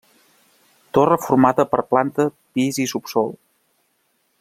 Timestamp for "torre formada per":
0.97-1.83